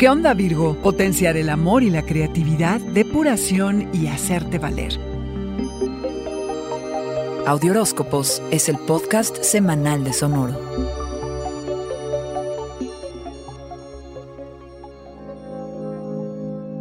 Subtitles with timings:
[0.00, 0.76] ¿Qué onda Virgo?
[0.76, 4.98] Potenciar el amor y la creatividad, depuración y hacerte valer.
[7.46, 10.58] Audioróscopos es el podcast semanal de Sonoro.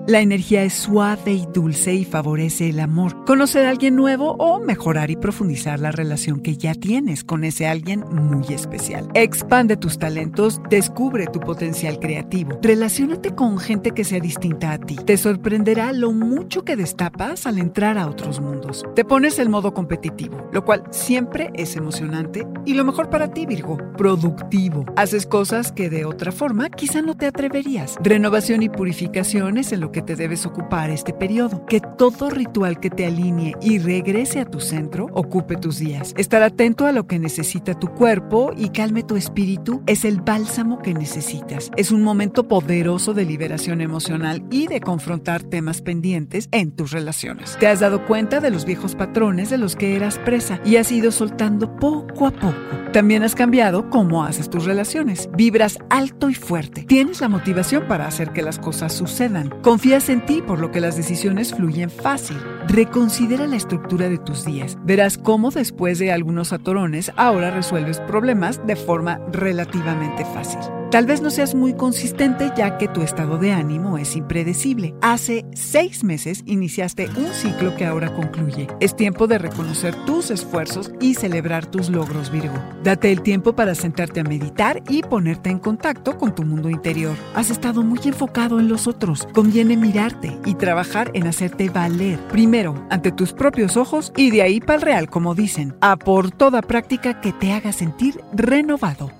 [0.09, 4.59] La energía es suave y dulce y favorece el amor, conocer a alguien nuevo o
[4.59, 9.07] mejorar y profundizar la relación que ya tienes con ese alguien muy especial.
[9.13, 14.95] Expande tus talentos, descubre tu potencial creativo, relaciónate con gente que sea distinta a ti.
[14.95, 18.83] Te sorprenderá lo mucho que destapas al entrar a otros mundos.
[18.95, 23.45] Te pones el modo competitivo, lo cual siempre es emocionante y lo mejor para ti,
[23.45, 24.85] Virgo, productivo.
[24.95, 27.95] Haces cosas que de otra forma quizá no te atreverías.
[28.01, 31.65] Renovación y purificación es en lo que te debes ocupar este periodo.
[31.65, 36.13] Que todo ritual que te alinee y regrese a tu centro ocupe tus días.
[36.17, 40.79] Estar atento a lo que necesita tu cuerpo y calme tu espíritu es el bálsamo
[40.79, 41.71] que necesitas.
[41.75, 47.57] Es un momento poderoso de liberación emocional y de confrontar temas pendientes en tus relaciones.
[47.59, 50.91] Te has dado cuenta de los viejos patrones de los que eras presa y has
[50.91, 52.55] ido soltando poco a poco.
[52.93, 55.29] También has cambiado cómo haces tus relaciones.
[55.35, 56.83] Vibras alto y fuerte.
[56.83, 59.53] Tienes la motivación para hacer que las cosas sucedan.
[59.61, 62.37] Confía Confías en ti, por lo que las decisiones fluyen fácil.
[62.69, 64.77] Reconsidera la estructura de tus días.
[64.83, 70.59] Verás cómo después de algunos atorones ahora resuelves problemas de forma relativamente fácil.
[70.91, 74.95] Tal vez no seas muy consistente ya que tu estado de ánimo es impredecible.
[75.01, 78.67] Hace seis meses iniciaste un ciclo que ahora concluye.
[78.79, 82.55] Es tiempo de reconocer tus esfuerzos y celebrar tus logros, Virgo.
[82.83, 87.15] Date el tiempo para sentarte a meditar y ponerte en contacto con tu mundo interior.
[87.35, 89.27] Has estado muy enfocado en los otros.
[89.31, 92.17] Conviene mirarte y trabajar en hacerte valer.
[92.29, 92.58] Primero,
[92.89, 95.75] ante tus propios ojos y de ahí para el real, como dicen.
[95.81, 99.11] A por toda práctica que te haga sentir renovado.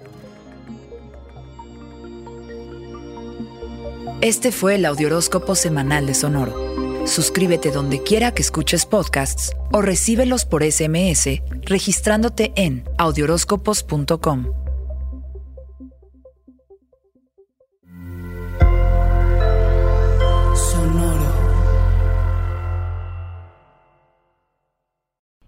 [4.22, 7.08] Este fue el Audioróscopo Semanal de Sonoro.
[7.08, 14.59] Suscríbete donde quiera que escuches podcasts o recíbelos por SMS registrándote en audioróscopos.com.